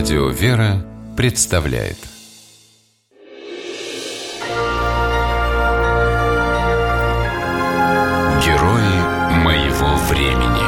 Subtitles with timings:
[0.00, 0.82] Радио «Вера»
[1.14, 1.98] представляет
[8.42, 8.94] Герои
[9.44, 10.64] моего времени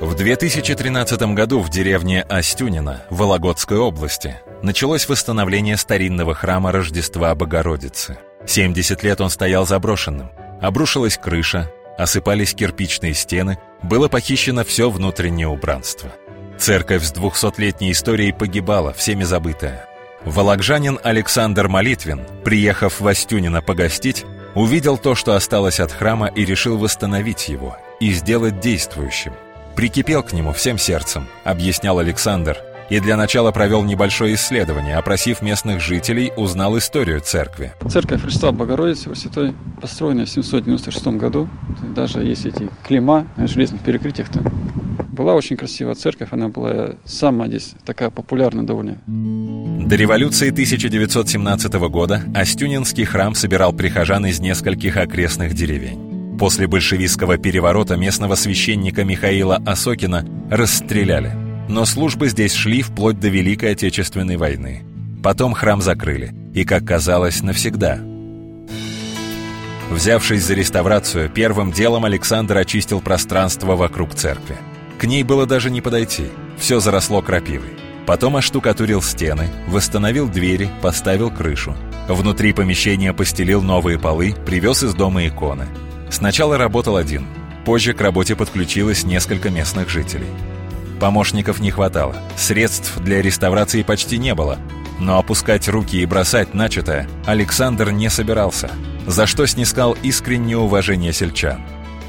[0.00, 8.16] В 2013 году в деревне Остюнино, Вологодской области, началось восстановление старинного храма Рождества Богородицы.
[8.46, 10.30] 70 лет он стоял заброшенным.
[10.62, 16.10] Обрушилась крыша, осыпались кирпичные стены, было похищено все внутреннее убранство.
[16.58, 19.88] Церковь с двухсотлетней историей погибала, всеми забытая.
[20.24, 24.24] Вологжанин Александр Молитвин, приехав в Остюнино погостить,
[24.54, 29.32] увидел то, что осталось от храма и решил восстановить его и сделать действующим.
[29.74, 32.58] Прикипел к нему всем сердцем, объяснял Александр,
[32.90, 37.72] и для начала провел небольшое исследование, опросив местных жителей, узнал историю церкви.
[37.90, 41.48] Церковь Христа Богородицы во Святой построена в 796 году.
[41.94, 44.44] Даже есть эти клима на железных перекрытиях там.
[45.12, 48.98] Была очень красивая церковь, она была самая здесь такая популярная довольно.
[49.06, 56.38] До революции 1917 года Остюнинский храм собирал прихожан из нескольких окрестных деревень.
[56.38, 61.32] После большевистского переворота местного священника Михаила Осокина расстреляли–
[61.68, 64.82] но службы здесь шли вплоть до Великой Отечественной войны.
[65.22, 68.00] Потом храм закрыли, и, как казалось, навсегда.
[69.90, 74.56] Взявшись за реставрацию, первым делом Александр очистил пространство вокруг церкви.
[74.98, 76.24] К ней было даже не подойти,
[76.58, 77.70] все заросло крапивой.
[78.06, 81.76] Потом оштукатурил стены, восстановил двери, поставил крышу.
[82.08, 85.68] Внутри помещения постелил новые полы, привез из дома иконы.
[86.10, 87.26] Сначала работал один,
[87.64, 90.26] позже к работе подключилось несколько местных жителей.
[91.02, 94.60] Помощников не хватало, средств для реставрации почти не было.
[95.00, 98.70] Но опускать руки и бросать начатое Александр не собирался,
[99.04, 101.60] за что снискал искреннее уважение сельчан.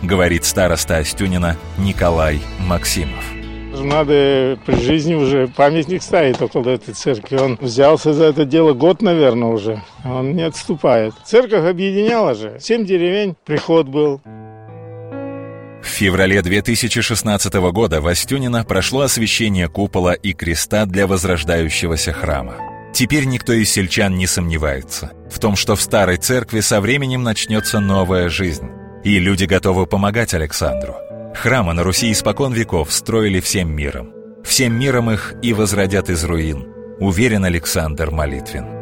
[0.03, 3.25] Говорит староста Остюнина Николай Максимов.
[3.73, 7.37] Надо при жизни уже памятник ставить около этой церкви.
[7.37, 9.81] Он взялся за это дело год, наверное, уже.
[10.05, 11.15] Он не отступает.
[11.25, 12.57] Церковь объединяла же.
[12.59, 14.21] Семь деревень, приход был.
[15.83, 22.55] В феврале 2016 года в Остюнино прошло освящение купола и креста для возрождающегося храма.
[22.93, 27.79] Теперь никто из сельчан не сомневается в том, что в старой церкви со временем начнется
[27.79, 28.69] новая жизнь,
[29.03, 30.95] и люди готовы помогать Александру.
[31.35, 34.13] Храмы на Руси испокон веков строили всем миром.
[34.43, 36.67] Всем миром их и возродят из руин,
[36.99, 38.72] уверен Александр Молитвин.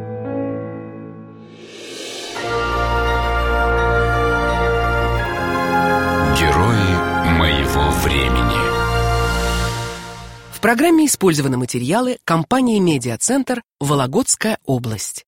[10.62, 13.64] В программе использованы материалы компании «Медиацентр.
[13.80, 15.26] Вологодская область».